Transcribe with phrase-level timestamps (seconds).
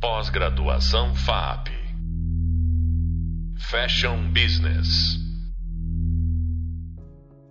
[0.00, 1.68] Pós-graduação FAP.
[3.58, 4.88] Fashion Business.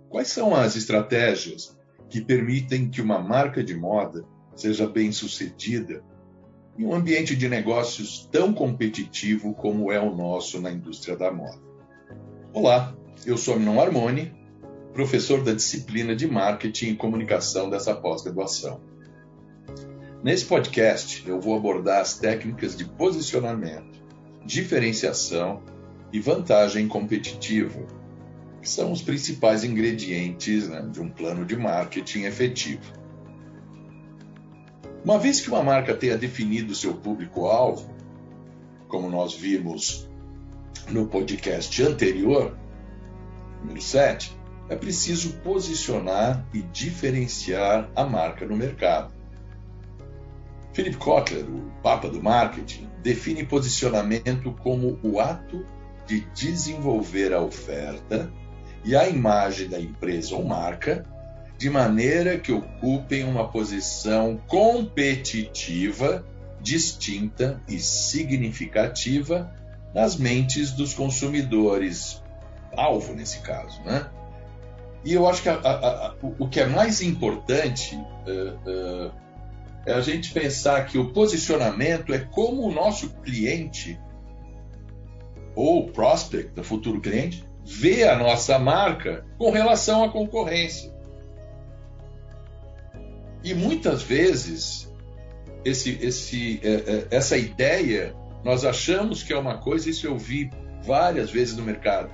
[0.08, 1.78] Quais são as estratégias
[2.08, 4.24] que permitem que uma marca de moda
[4.56, 6.02] seja bem sucedida
[6.76, 11.62] em um ambiente de negócios tão competitivo como é o nosso na indústria da moda?
[12.52, 12.92] Olá,
[13.24, 14.34] eu sou Minon Armoni,
[14.92, 18.89] professor da disciplina de Marketing e Comunicação dessa pós-graduação.
[20.22, 24.04] Nesse podcast, eu vou abordar as técnicas de posicionamento,
[24.44, 25.62] diferenciação
[26.12, 27.86] e vantagem competitiva,
[28.60, 32.92] que são os principais ingredientes né, de um plano de marketing efetivo.
[35.02, 37.90] Uma vez que uma marca tenha definido seu público-alvo,
[38.88, 40.06] como nós vimos
[40.90, 42.54] no podcast anterior,
[43.62, 44.36] número 7,
[44.68, 49.19] é preciso posicionar e diferenciar a marca no mercado.
[50.72, 55.64] Philip Kotler, o papa do marketing, define posicionamento como o ato
[56.06, 58.30] de desenvolver a oferta
[58.84, 61.04] e a imagem da empresa ou marca
[61.58, 66.24] de maneira que ocupem uma posição competitiva,
[66.60, 69.54] distinta e significativa
[69.94, 72.22] nas mentes dos consumidores,
[72.74, 74.08] alvo nesse caso, né?
[75.04, 79.12] E eu acho que a, a, a, o que é mais importante uh, uh,
[79.86, 83.98] é a gente pensar que o posicionamento é como o nosso cliente
[85.54, 90.92] ou prospect, o futuro cliente, vê a nossa marca com relação à concorrência.
[93.42, 94.92] E muitas vezes
[95.64, 98.14] esse, esse, é, é, essa ideia
[98.44, 100.50] nós achamos que é uma coisa, isso eu vi
[100.82, 102.10] várias vezes no mercado.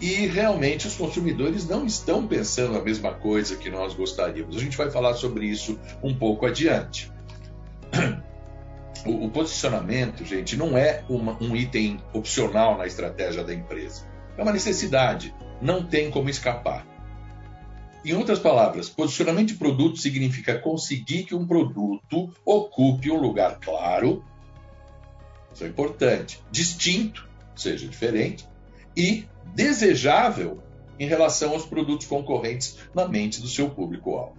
[0.00, 4.56] E realmente os consumidores não estão pensando a mesma coisa que nós gostaríamos.
[4.56, 7.12] A gente vai falar sobre isso um pouco adiante.
[9.06, 14.06] O, posicionamento, gente, não é uma, um item opcional na estratégia da empresa.
[14.36, 15.34] É uma necessidade.
[15.60, 16.86] Não tem como escapar.
[18.04, 24.24] Em outras palavras, posicionamento de produto significa conseguir que um produto ocupe um lugar claro,
[25.52, 28.48] isso é importante, distinto, seja diferente,
[28.96, 29.24] e
[29.54, 30.62] desejável
[30.98, 34.36] em relação aos produtos concorrentes na mente do seu público-alvo.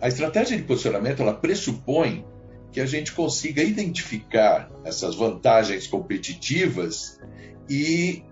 [0.00, 2.24] A estratégia de posicionamento ela pressupõe
[2.72, 7.20] que a gente consiga identificar essas vantagens competitivas
[7.68, 8.22] e,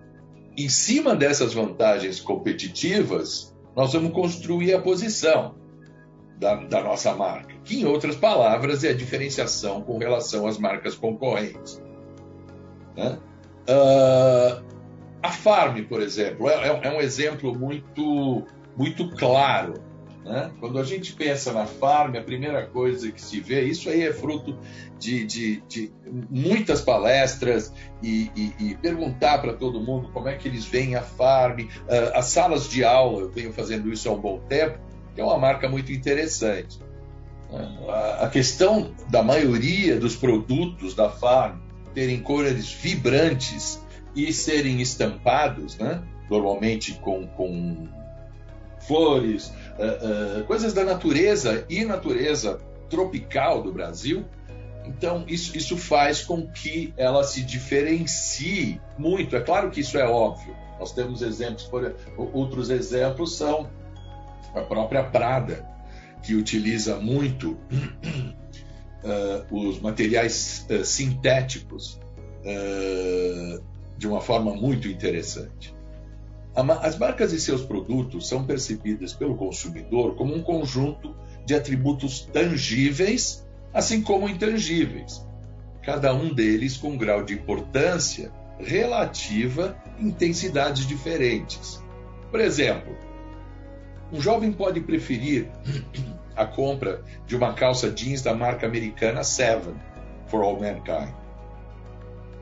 [0.57, 5.55] em cima dessas vantagens competitivas, nós vamos construir a posição
[6.37, 10.95] da, da nossa marca, que, em outras palavras, é a diferenciação com relação às marcas
[10.95, 11.81] concorrentes.
[12.95, 13.19] Né?
[13.67, 14.63] Uh,
[15.21, 19.73] a Farm, por exemplo, é, é, é um exemplo muito, muito claro.
[20.23, 20.51] Né?
[20.59, 24.13] Quando a gente pensa na Farm, a primeira coisa que se vê, isso aí é
[24.13, 24.57] fruto
[24.97, 25.91] de, de, de
[26.29, 31.01] muitas palestras e, e, e perguntar para todo mundo como é que eles veem a
[31.01, 31.61] Farm.
[31.61, 31.67] Uh,
[32.13, 34.79] as salas de aula, eu venho fazendo isso há um bom tempo,
[35.15, 36.79] que é uma marca muito interessante.
[38.21, 41.57] A questão da maioria dos produtos da Farm
[41.93, 43.81] terem cores vibrantes
[44.15, 46.01] e serem estampados, né?
[46.29, 47.87] normalmente com, com
[48.87, 54.25] flores, uh, uh, coisas da natureza e natureza tropical do Brasil.
[54.85, 59.35] Então, isso, isso faz com que ela se diferencie muito.
[59.35, 60.55] É claro que isso é óbvio.
[60.79, 61.95] Nós temos exemplos, por,
[62.33, 63.69] outros exemplos são
[64.55, 65.67] a própria Prada,
[66.23, 67.57] que utiliza muito
[69.03, 71.99] uh, os materiais sintéticos
[73.97, 75.75] de uma forma muito interessante.
[76.55, 81.15] As marcas e seus produtos são percebidas pelo consumidor como um conjunto
[81.45, 85.25] de atributos tangíveis, assim como intangíveis,
[85.83, 91.83] cada um deles com um grau de importância relativa intensidades diferentes.
[92.31, 92.95] Por exemplo,
[94.11, 95.49] um jovem pode preferir
[96.39, 99.75] a compra de uma calça jeans da marca americana Seven
[100.27, 101.13] for All Mankind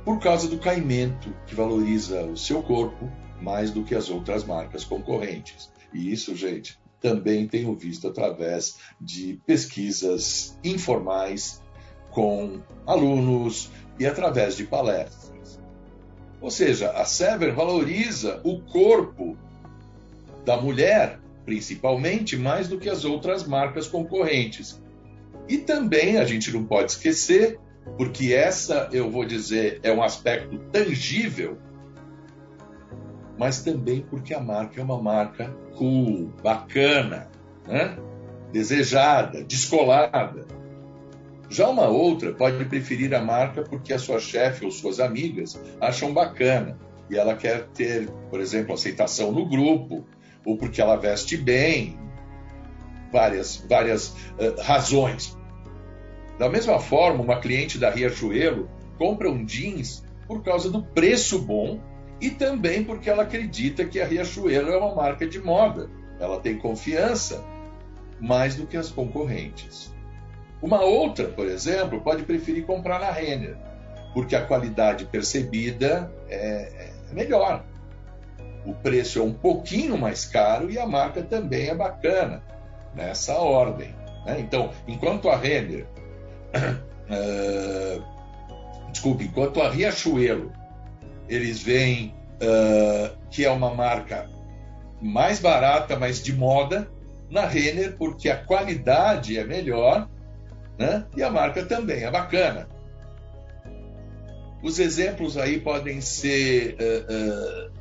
[0.07, 3.11] por causa do caimento que valoriza o seu corpo
[3.41, 5.69] mais do que as outras marcas concorrentes.
[5.93, 11.61] E isso, gente, também tenho visto através de pesquisas informais
[12.09, 13.69] com alunos
[13.99, 15.59] e através de palestras.
[16.39, 19.37] Ou seja, a Sever valoriza o corpo
[20.45, 24.83] da mulher, principalmente, mais do que as outras marcas concorrentes.
[25.47, 27.57] E também a gente não pode esquecer
[27.95, 31.57] porque essa, eu vou dizer, é um aspecto tangível,
[33.39, 37.29] mas também porque a marca é uma marca cool, bacana,
[37.65, 37.97] né?
[38.51, 40.45] desejada, descolada.
[41.49, 46.13] Já uma outra pode preferir a marca porque a sua chefe ou suas amigas acham
[46.13, 46.77] bacana
[47.09, 50.05] e ela quer ter, por exemplo, aceitação no grupo,
[50.45, 51.97] ou porque ela veste bem,
[53.11, 55.37] várias, várias uh, razões.
[56.37, 61.79] Da mesma forma, uma cliente da Riachuelo compra um jeans por causa do preço bom
[62.19, 65.89] e também porque ela acredita que a Riachuelo é uma marca de moda.
[66.19, 67.43] Ela tem confiança
[68.19, 69.93] mais do que as concorrentes.
[70.61, 73.55] Uma outra, por exemplo, pode preferir comprar na Renner,
[74.13, 77.63] porque a qualidade percebida é, é melhor.
[78.67, 82.43] O preço é um pouquinho mais caro e a marca também é bacana,
[82.93, 83.95] nessa ordem.
[84.25, 84.41] Né?
[84.41, 85.87] Então, enquanto a Renner,
[87.09, 88.03] uh,
[88.91, 90.51] desculpe, enquanto a Riachuelo,
[91.29, 94.29] eles veem uh, que é uma marca
[95.01, 96.91] mais barata, mas de moda,
[97.29, 100.09] na Renner, porque a qualidade é melhor
[100.77, 101.05] né?
[101.15, 102.67] e a marca também é bacana.
[104.61, 107.76] Os exemplos aí podem ser: uh,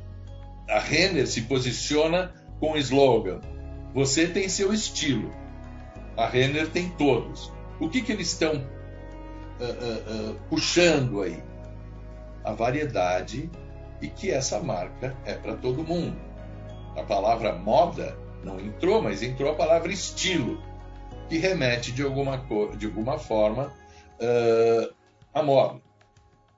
[0.69, 3.39] a Renner se posiciona com o slogan:
[3.93, 5.31] Você tem seu estilo.
[6.15, 7.51] A Renner tem todos.
[7.79, 11.41] O que, que eles estão uh, puxando aí?
[12.43, 13.49] A variedade
[14.01, 16.17] e que essa marca é para todo mundo.
[16.95, 20.61] A palavra moda não entrou, mas entrou a palavra estilo
[21.29, 22.43] que remete de alguma,
[22.77, 23.73] de alguma forma
[24.19, 24.93] uh,
[25.33, 25.81] à moda.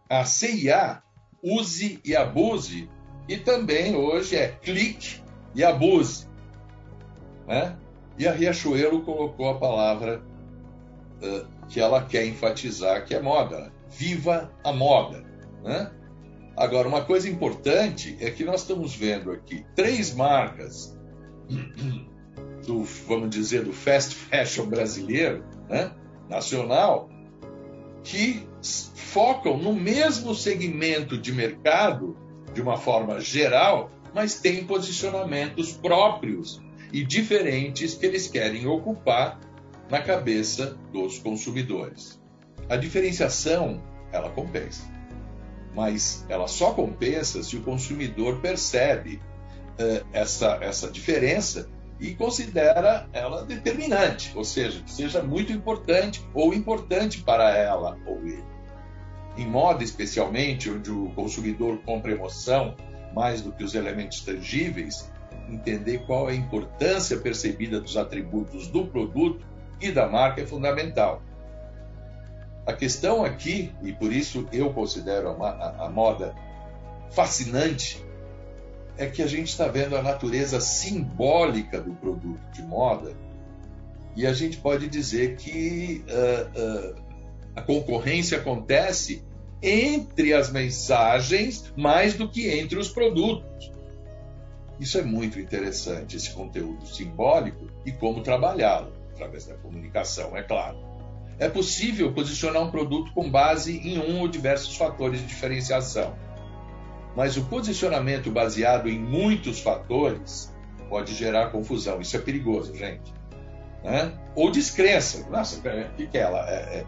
[0.10, 1.02] A CIA,
[1.44, 2.90] use e abuse,
[3.30, 5.22] e também hoje é clique
[5.54, 6.28] e abuse.
[7.48, 7.78] Né?
[8.18, 10.24] E a Riachuelo colocou a palavra
[11.22, 13.72] uh, que ela quer enfatizar, que é moda.
[13.88, 15.24] Viva a moda.
[15.64, 15.92] Né?
[16.58, 20.98] Agora, uma coisa importante é que nós estamos vendo aqui três marcas
[22.66, 25.92] do, vamos dizer, do fast fashion brasileiro, né,
[26.28, 27.10] nacional,
[28.04, 28.44] que
[28.96, 32.18] focam no mesmo segmento de mercado,
[32.60, 36.62] de uma forma geral, mas têm posicionamentos próprios
[36.92, 39.40] e diferentes que eles querem ocupar
[39.90, 42.20] na cabeça dos consumidores.
[42.68, 44.84] A diferenciação, ela compensa,
[45.74, 49.22] mas ela só compensa se o consumidor percebe
[49.80, 56.54] uh, essa, essa diferença e considera ela determinante, ou seja, que seja muito importante ou
[56.54, 58.59] importante para ela ou ele.
[59.40, 62.76] Em moda, especialmente, onde o consumidor compra emoção
[63.14, 65.10] mais do que os elementos tangíveis,
[65.48, 69.46] entender qual é a importância percebida dos atributos do produto
[69.80, 71.22] e da marca é fundamental.
[72.66, 76.36] A questão aqui, e por isso eu considero a, a, a moda
[77.10, 78.06] fascinante,
[78.98, 83.16] é que a gente está vendo a natureza simbólica do produto de moda
[84.18, 86.96] e a gente pode dizer que uh, uh,
[87.56, 89.29] a concorrência acontece
[89.62, 93.72] entre as mensagens mais do que entre os produtos.
[94.80, 100.78] Isso é muito interessante, esse conteúdo simbólico e como trabalhá-lo, através da comunicação, é claro.
[101.38, 106.16] É possível posicionar um produto com base em um ou diversos fatores de diferenciação
[107.16, 110.54] mas o posicionamento baseado em muitos fatores
[110.88, 112.00] pode gerar confusão.
[112.00, 113.14] Isso é perigoso, gente.
[113.84, 114.14] Né?
[114.36, 115.30] Ou descrença.
[115.30, 116.50] Nossa, o que, que é ela?
[116.50, 116.86] É, é,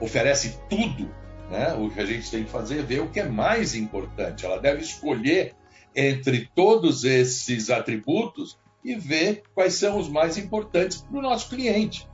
[0.00, 1.10] oferece tudo.
[1.50, 1.74] Né?
[1.74, 4.44] O que a gente tem que fazer é ver o que é mais importante.
[4.44, 5.54] Ela deve escolher
[5.94, 12.08] entre todos esses atributos e ver quais são os mais importantes para o nosso cliente,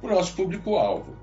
[0.00, 1.16] para o nosso público-alvo.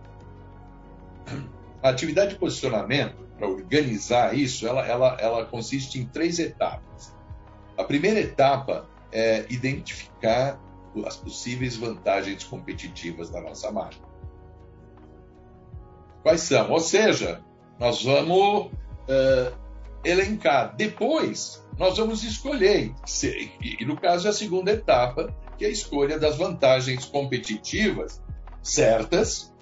[1.81, 7.15] A atividade de posicionamento para organizar isso, ela, ela, ela consiste em três etapas.
[7.77, 10.59] A primeira etapa é identificar
[11.05, 14.07] as possíveis vantagens competitivas da nossa marca.
[16.23, 16.71] Quais são?
[16.71, 17.41] Ou seja,
[17.79, 19.57] nós vamos uh,
[20.03, 20.75] elencar.
[20.75, 22.93] Depois, nós vamos escolher.
[23.61, 28.21] E no caso é a segunda etapa, que é a escolha das vantagens competitivas
[28.61, 29.53] certas.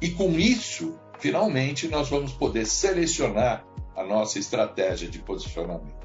[0.00, 3.64] E com isso, finalmente nós vamos poder selecionar
[3.96, 6.04] a nossa estratégia de posicionamento.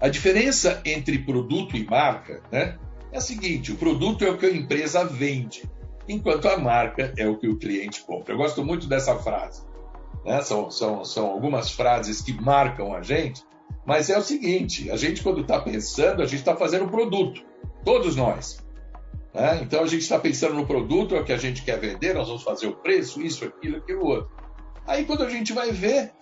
[0.00, 2.78] A diferença entre produto e marca né,
[3.12, 5.68] é a seguinte: o produto é o que a empresa vende,
[6.08, 8.32] enquanto a marca é o que o cliente compra.
[8.32, 9.62] Eu gosto muito dessa frase.
[10.24, 10.40] Né?
[10.42, 13.42] São, são, são algumas frases que marcam a gente,
[13.84, 17.44] mas é o seguinte: a gente, quando está pensando, a gente está fazendo um produto,
[17.84, 18.66] todos nós.
[19.34, 19.60] Né?
[19.62, 22.26] Então a gente está pensando no produto, é o que a gente quer vender, nós
[22.26, 24.30] vamos fazer o preço, isso, aquilo, aquilo outro.
[24.86, 26.12] Aí quando a gente vai ver,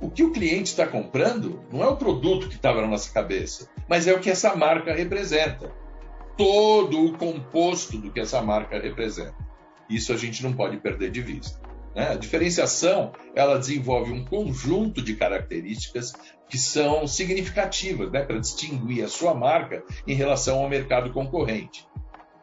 [0.00, 3.70] o que o cliente está comprando não é o produto que estava na nossa cabeça,
[3.88, 5.72] mas é o que essa marca representa.
[6.36, 9.34] Todo o composto do que essa marca representa.
[9.88, 11.60] Isso a gente não pode perder de vista.
[11.94, 12.08] Né?
[12.10, 16.12] A diferenciação ela desenvolve um conjunto de características
[16.48, 21.86] que são significativas né, para distinguir a sua marca em relação ao mercado concorrente.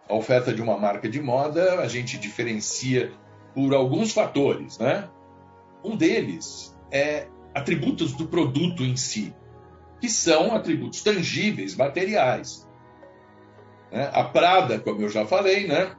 [0.07, 3.11] A oferta de uma marca de moda a gente diferencia
[3.53, 4.77] por alguns fatores.
[4.77, 5.07] Né?
[5.83, 9.33] Um deles é atributos do produto em si,
[9.99, 12.67] que são atributos tangíveis, materiais.
[13.91, 14.09] Né?
[14.13, 15.91] A Prada, como eu já falei, né?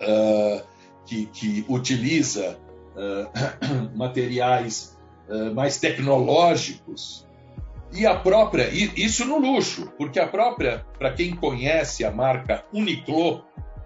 [0.00, 0.62] Uh,
[1.04, 2.58] que, que utiliza
[2.94, 7.26] uh, materiais uh, mais tecnológicos
[7.92, 13.44] e a própria isso no luxo, porque a própria para quem conhece a marca Uniqlo,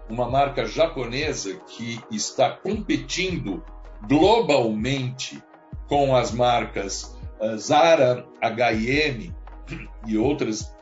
[0.09, 3.61] uma marca japonesa que está competindo
[4.07, 5.43] globalmente
[5.89, 7.17] com as marcas
[7.57, 9.35] Zara, H&M
[10.07, 10.73] e outras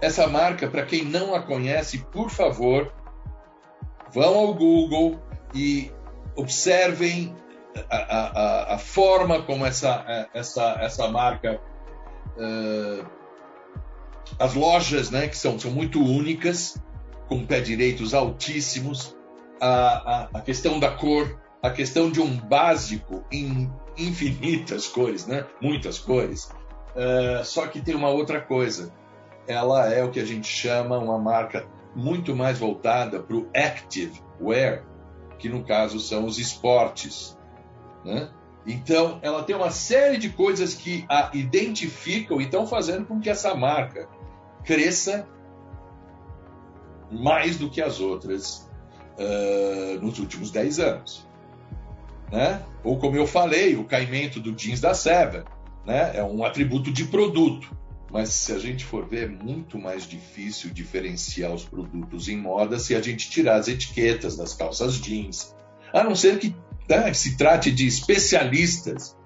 [0.00, 2.92] essa marca, para quem não a conhece, por favor,
[4.12, 5.20] vão ao Google
[5.54, 5.90] e
[6.36, 7.34] observem
[7.88, 11.60] a, a, a forma como essa, essa, essa marca.
[12.36, 13.04] Uh,
[14.38, 16.80] as lojas, né, que são, são muito únicas,
[17.28, 19.16] com pé direitos altíssimos,
[19.60, 25.44] a, a, a questão da cor, a questão de um básico em infinitas cores, né?
[25.60, 26.50] muitas cores.
[26.94, 28.92] Uh, só que tem uma outra coisa.
[29.46, 34.22] Ela é o que a gente chama uma marca muito mais voltada para o active
[34.40, 34.84] wear,
[35.38, 37.36] que no caso são os esportes.
[38.04, 38.30] Né?
[38.66, 43.30] Então, ela tem uma série de coisas que a identificam e estão fazendo com que
[43.30, 44.08] essa marca
[44.64, 45.26] cresça
[47.10, 48.70] mais do que as outras
[49.18, 51.26] uh, nos últimos 10 anos.
[52.30, 52.62] Né?
[52.84, 55.42] Ou como eu falei, o caimento do jeans da Seven
[55.84, 56.12] né?
[56.14, 57.76] é um atributo de produto.
[58.10, 62.78] Mas se a gente for ver, é muito mais difícil diferenciar os produtos em moda
[62.78, 65.54] se a gente tirar as etiquetas das calças jeans.
[65.92, 66.54] A não ser que
[66.88, 69.16] né, se trate de especialistas.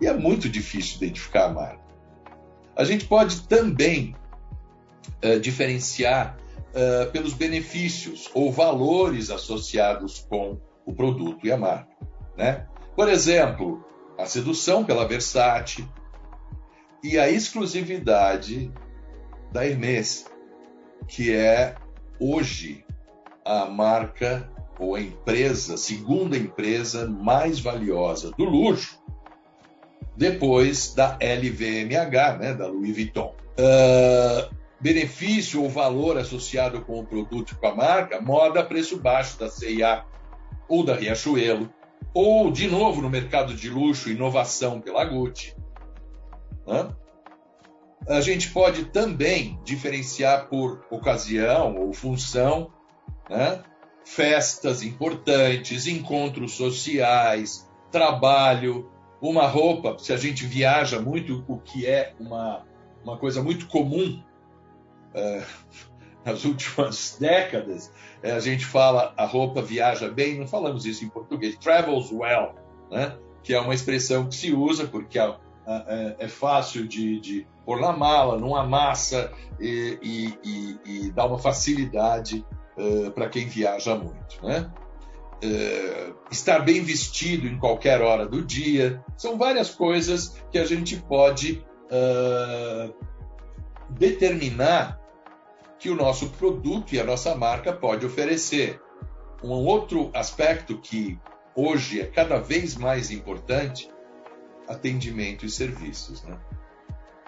[0.00, 1.84] E é muito difícil identificar a marca.
[2.74, 4.16] A gente pode também
[5.22, 6.38] uh, diferenciar
[6.70, 11.90] uh, pelos benefícios ou valores associados com o produto e a marca.
[12.38, 12.66] Né?
[12.96, 13.84] Por exemplo,
[14.18, 15.86] a sedução pela Versace,
[17.02, 18.72] e a exclusividade
[19.52, 20.26] da Hermès,
[21.08, 21.74] que é
[22.18, 22.84] hoje
[23.44, 28.98] a marca ou a empresa, segunda empresa mais valiosa do luxo,
[30.16, 33.34] depois da LVMH, né, da Louis Vuitton.
[33.58, 39.38] Uh, benefício ou valor associado com o produto com a marca, moda a preço baixo
[39.38, 40.04] da CIA
[40.68, 41.72] ou da Riachuelo,
[42.14, 45.54] ou, de novo, no mercado de luxo, inovação pela Gucci,
[46.70, 46.88] né?
[48.08, 52.72] A gente pode também diferenciar por ocasião ou função,
[53.28, 53.62] né?
[54.04, 59.98] festas importantes, encontros sociais, trabalho, uma roupa.
[59.98, 62.64] Se a gente viaja muito, o que é uma,
[63.04, 64.22] uma coisa muito comum
[65.12, 65.42] é,
[66.24, 71.08] nas últimas décadas, é, a gente fala a roupa viaja bem, não falamos isso em
[71.08, 72.54] português, travels well,
[72.90, 73.16] né?
[73.42, 77.80] que é uma expressão que se usa porque a, é, é, fácil de, de pôr
[77.80, 82.44] na mala, não amassa e, e, e, e dá uma facilidade
[82.76, 84.44] uh, para quem viaja muito.
[84.44, 84.70] Né?
[85.44, 90.96] Uh, estar bem vestido em qualquer hora do dia, são várias coisas que a gente
[90.96, 92.92] pode uh,
[93.90, 95.00] determinar
[95.78, 98.80] que o nosso produto e a nossa marca pode oferecer.
[99.42, 101.18] Um outro aspecto que
[101.54, 103.88] hoje é cada vez mais importante
[104.70, 106.22] atendimento e serviços.
[106.22, 106.38] Né?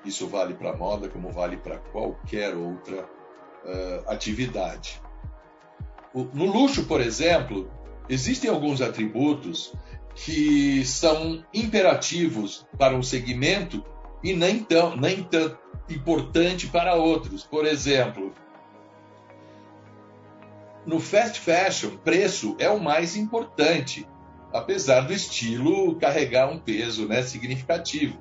[0.04, 5.02] Isso vale para moda como vale para qualquer outra uh, atividade.
[6.14, 7.70] O, no luxo, por exemplo,
[8.08, 9.74] existem alguns atributos
[10.14, 13.82] que são imperativos para um segmento
[14.22, 15.56] e nem tão, nem tão
[15.88, 17.44] importante para outros.
[17.44, 18.32] Por exemplo,
[20.86, 24.06] no fast fashion, preço é o mais importante
[24.52, 28.18] apesar do estilo carregar um peso né, significativo.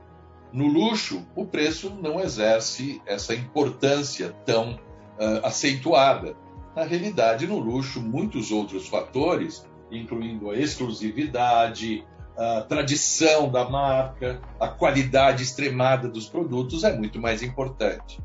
[0.53, 6.35] No luxo, o preço não exerce essa importância tão uh, acentuada.
[6.75, 12.05] Na realidade, no luxo, muitos outros fatores, incluindo a exclusividade,
[12.37, 18.19] a tradição da marca, a qualidade extremada dos produtos, é muito mais importante.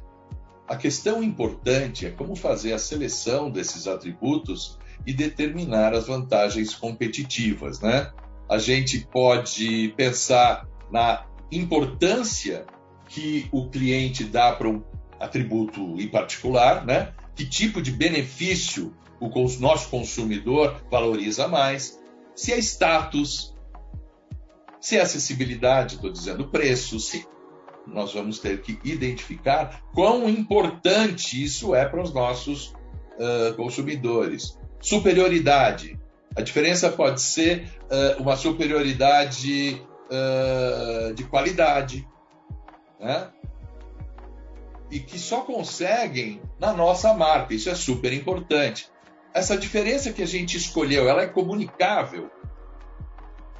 [0.66, 7.80] A questão importante é como fazer a seleção desses atributos e determinar as vantagens competitivas,
[7.80, 8.10] né?
[8.48, 12.66] A gente pode pensar na importância
[13.08, 14.82] que o cliente dá para um,
[15.20, 17.12] atributo em particular, né?
[17.34, 19.28] Que tipo de benefício o
[19.60, 21.98] nosso consumidor valoriza mais?
[22.34, 23.54] Se é status,
[24.80, 27.26] se é acessibilidade, estou dizendo preço, se
[27.86, 32.74] nós vamos ter que identificar quão importante isso é para os nossos
[33.18, 34.58] uh, consumidores.
[34.80, 35.98] Superioridade.
[36.36, 42.06] A diferença pode ser uh, uma superioridade uh, de qualidade,
[43.00, 43.30] né?
[44.90, 47.54] e que só conseguem na nossa marca.
[47.54, 48.88] Isso é super importante.
[49.34, 52.30] Essa diferença que a gente escolheu, ela é comunicável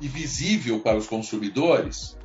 [0.01, 2.17] e visível para os consumidores.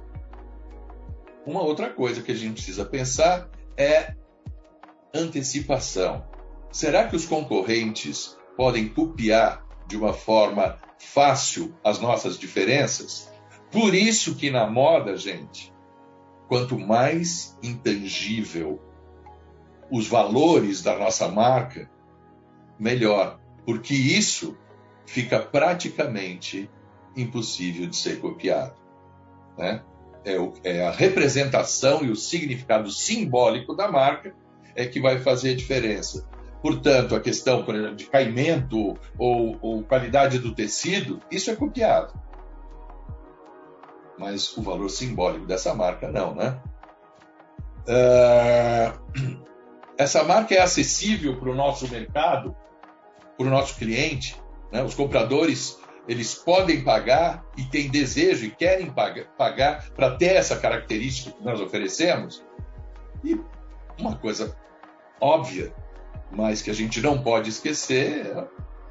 [1.46, 4.14] Uma outra coisa que a gente precisa pensar é
[5.14, 6.26] antecipação.
[6.72, 13.32] Será que os concorrentes podem copiar de uma forma fácil as nossas diferenças?
[13.72, 15.74] Por isso que na moda, gente,
[16.48, 18.82] quanto mais intangível
[19.90, 21.90] os valores da nossa marca,
[22.80, 24.58] melhor, porque isso
[25.06, 26.70] fica praticamente
[27.16, 28.76] impossível de ser copiado.
[29.58, 29.84] Né?
[30.24, 34.34] É, o, é, a representação e o significado simbólico da marca
[34.76, 36.28] é que vai fazer a diferença.
[36.62, 42.14] Portanto, a questão, por exemplo, de caimento ou, ou qualidade do tecido, isso é copiado.
[44.18, 46.62] Mas o valor simbólico dessa marca, não, né?
[47.88, 49.42] Uh,
[49.98, 52.56] essa marca é acessível para o nosso mercado,
[53.38, 54.40] para o nosso cliente.
[54.72, 54.84] Né?
[54.84, 58.92] Os compradores eles podem pagar e têm desejo e querem
[59.38, 62.44] pagar para ter essa característica que nós oferecemos.
[63.24, 63.40] E
[64.00, 64.56] uma coisa
[65.20, 65.74] óbvia,
[66.32, 68.34] mas que a gente não pode esquecer,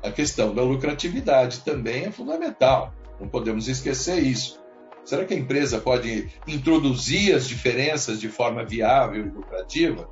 [0.02, 2.92] a questão da lucratividade também é fundamental.
[3.18, 4.61] Não podemos esquecer isso.
[5.04, 10.09] Será que a empresa pode introduzir as diferenças de forma viável e lucrativa?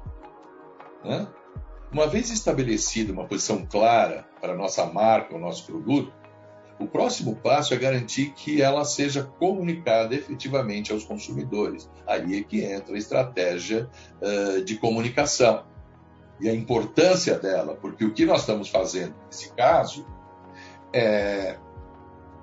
[1.04, 1.28] Né?
[1.92, 6.12] Uma vez estabelecida uma posição clara para a nossa marca, o nosso produto,
[6.78, 11.90] o próximo passo é garantir que ela seja comunicada efetivamente aos consumidores.
[12.06, 13.88] Aí é que entra a estratégia
[14.22, 15.64] uh, de comunicação
[16.40, 20.06] e a importância dela, porque o que nós estamos fazendo nesse caso
[20.92, 21.56] é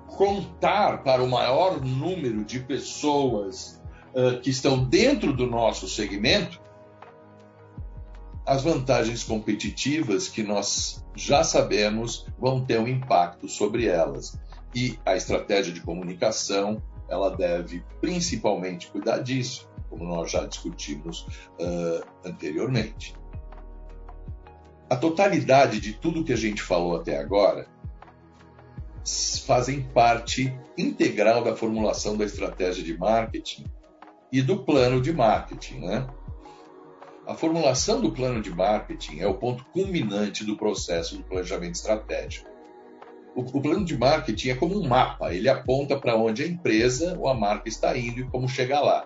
[0.06, 3.82] contar para o maior número de pessoas
[4.14, 6.60] uh, que estão dentro do nosso segmento
[8.46, 14.38] as vantagens competitivas que nós já sabemos vão ter um impacto sobre elas.
[14.72, 21.26] E a estratégia de comunicação, ela deve principalmente cuidar disso, como nós já discutimos
[21.58, 23.16] uh, anteriormente.
[24.88, 27.66] A totalidade de tudo que a gente falou até agora
[29.44, 33.64] fazem parte integral da formulação da estratégia de marketing
[34.32, 36.06] e do plano de marketing, né?
[37.26, 42.48] A formulação do plano de marketing é o ponto culminante do processo do planejamento estratégico.
[43.34, 47.16] O, o plano de marketing é como um mapa, ele aponta para onde a empresa
[47.18, 49.04] ou a marca está indo e como chegar lá.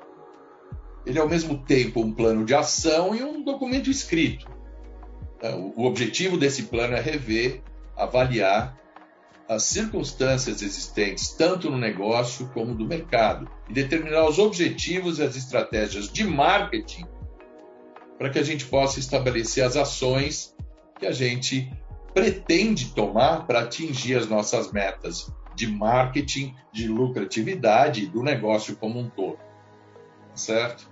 [1.07, 4.60] Ele é ao mesmo tempo um plano de ação e um documento escrito.
[5.43, 7.63] É, o objetivo desse plano é rever,
[7.97, 8.79] avaliar
[9.49, 15.35] as circunstâncias existentes tanto no negócio como no mercado e determinar os objetivos e as
[15.35, 17.05] estratégias de marketing
[18.17, 20.55] para que a gente possa estabelecer as ações
[20.99, 21.73] que a gente
[22.13, 29.09] pretende tomar para atingir as nossas metas de marketing, de lucratividade do negócio como um
[29.09, 29.39] todo.
[30.35, 30.91] Certo?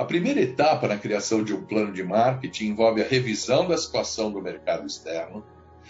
[0.00, 4.32] A primeira etapa na criação de um plano de marketing envolve a revisão da situação
[4.32, 5.44] do mercado externo,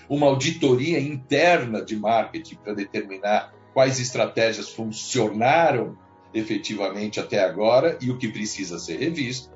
[0.08, 5.96] uma auditoria interna de marketing para determinar quais estratégias funcionaram
[6.34, 9.48] efetivamente até agora e o que precisa ser revisto,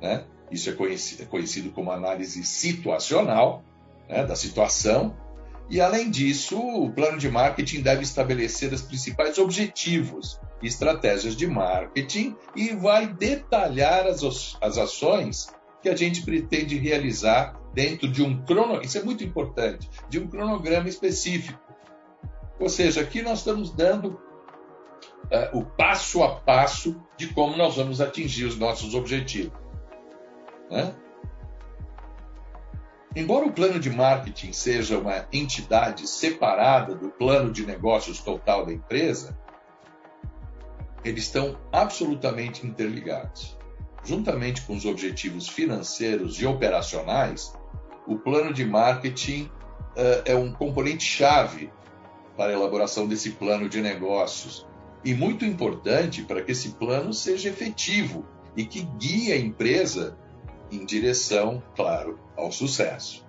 [0.00, 0.24] né?
[0.50, 3.62] Isso é conhecido, é conhecido como análise situacional
[4.08, 5.14] né, da situação.
[5.68, 12.36] E, além disso, o plano de marketing deve estabelecer os principais objetivos estratégias de marketing
[12.54, 18.84] e vai detalhar as, as ações que a gente pretende realizar dentro de um cronograma,
[18.84, 21.58] isso é muito importante, de um cronograma específico.
[22.60, 24.20] Ou seja, aqui nós estamos dando
[25.24, 29.58] uh, o passo a passo de como nós vamos atingir os nossos objetivos.
[30.70, 30.94] Né?
[33.14, 38.72] Embora o plano de marketing seja uma entidade separada do plano de negócios total da
[38.72, 39.36] empresa,
[41.04, 43.58] eles estão absolutamente interligados.
[44.04, 47.52] Juntamente com os objetivos financeiros e operacionais,
[48.06, 51.70] o plano de marketing uh, é um componente chave
[52.36, 54.66] para a elaboração desse plano de negócios
[55.04, 58.24] e muito importante para que esse plano seja efetivo
[58.56, 60.16] e que guie a empresa
[60.70, 63.24] em direção, claro, ao sucesso.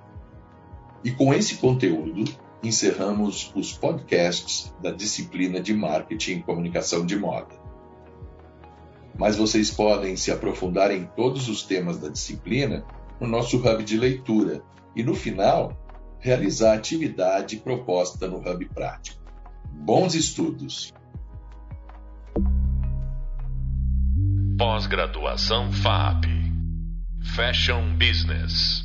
[1.04, 2.24] E com esse conteúdo,
[2.64, 7.62] encerramos os podcasts da disciplina de Marketing e Comunicação de Moda.
[9.17, 12.86] Mas vocês podem se aprofundar em todos os temas da disciplina
[13.19, 14.63] no nosso hub de leitura
[14.95, 15.78] e, no final,
[16.19, 19.21] realizar a atividade proposta no hub prático.
[19.71, 20.93] Bons estudos!
[24.58, 26.26] Pós-graduação FAP
[27.36, 28.83] Fashion Business